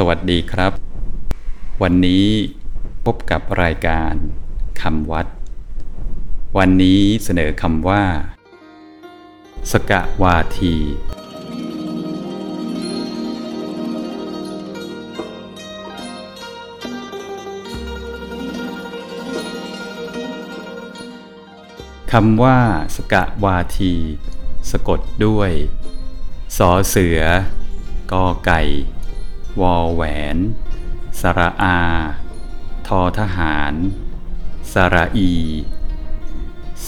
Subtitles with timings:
[0.00, 0.72] สวัสดีครับ
[1.82, 2.26] วันนี้
[3.04, 4.14] พบกับรายการ
[4.80, 5.26] คำวัด
[6.58, 8.02] วันนี้เสนอคำว่า
[9.72, 10.74] สกะวาที
[22.12, 22.58] คำว่า
[22.96, 23.92] สกะวาที
[24.70, 25.50] สะกดด้วย
[26.56, 27.20] สอเสือ
[28.12, 28.62] กอไก่
[29.60, 30.02] วอแหว
[30.34, 30.36] น
[31.20, 31.78] สระอา
[32.86, 33.74] ทอทหาร
[34.72, 35.32] สระอี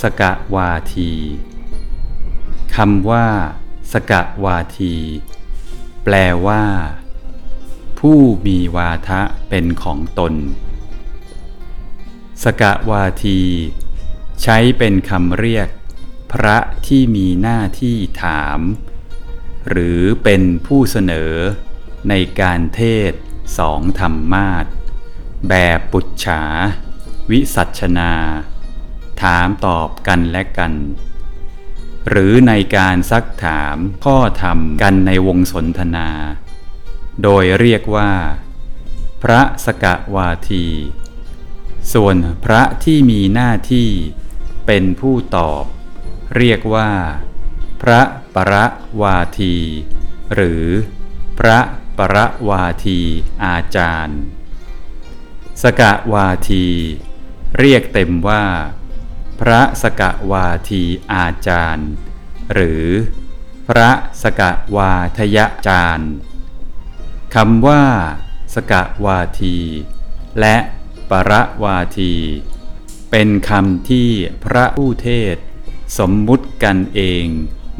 [0.00, 1.12] สกะวาที
[2.76, 3.26] คำว่า
[3.92, 4.94] สกะวาที
[6.04, 6.14] แปล
[6.46, 6.64] ว่า
[7.98, 10.34] ผู้มีวาทะเป็นของตน
[12.44, 13.40] สกะวาที
[14.42, 15.68] ใช้เป็นคำเรียก
[16.32, 18.60] พระที่มีหน้าที่ถาม
[19.68, 21.34] หรือเป็นผู้เสนอ
[22.08, 22.80] ในการเท
[23.10, 23.12] ศ
[23.58, 24.66] สองธรรมาท
[25.48, 26.42] แบบปุจฉา
[27.30, 28.12] วิสัชนา
[29.22, 30.72] ถามตอบกันและกัน
[32.08, 36.08] หรือในการซักถามข้อธรรมกันในวงสนทนา
[37.22, 38.12] โดยเรียกว่า
[39.22, 40.66] พระสกะวาที
[41.92, 43.88] ส่วนพระที่มีหน้าที่
[44.66, 45.64] เป็นผู้ตอบ
[46.36, 46.90] เรียกว่า
[47.82, 48.00] พระ
[48.34, 48.64] ประ
[49.02, 49.56] วาที
[50.34, 50.64] หรือ
[51.38, 51.58] พระ
[51.98, 53.00] ประวาที
[53.44, 54.20] อาจารย์
[55.62, 56.66] สกะวาที
[57.58, 58.44] เรียกเต็มว่า
[59.40, 60.82] พระสกะวาที
[61.12, 61.88] อาจารย์
[62.52, 62.86] หรือ
[63.68, 63.90] พระ
[64.22, 65.38] สกะวาทย
[65.68, 66.12] จารย์
[67.34, 67.84] คำว่า
[68.54, 69.58] สกะวาที
[70.40, 70.56] และ
[71.10, 72.14] ประวาที
[73.10, 74.10] เป็นคำที่
[74.44, 75.36] พระผู้เทศ
[75.98, 77.24] สมมุติกันเอง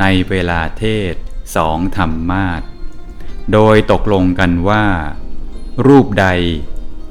[0.00, 1.14] ในเวลาเทศ
[1.56, 2.62] สองธรรมาท
[3.52, 4.86] โดยตกลงกันว่า
[5.86, 6.26] รูปใด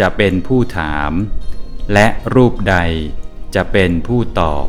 [0.00, 1.12] จะเป็นผู้ถาม
[1.92, 2.76] และรูปใด
[3.54, 4.66] จะเป็นผู้ตอบ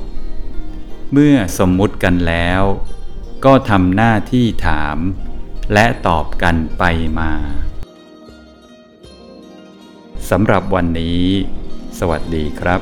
[1.11, 2.61] เมื่อสมมุติกันแล้ว
[3.45, 4.97] ก็ทำหน้าที่ถาม
[5.73, 6.83] และตอบกันไป
[7.19, 7.31] มา
[10.29, 11.25] สำหรับวันนี้
[11.99, 12.81] สวัสดีครับ